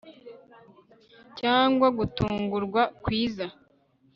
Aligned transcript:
cyangwa 1.39 1.87
gutungurwa 1.97 2.81
kwiza 3.03 3.45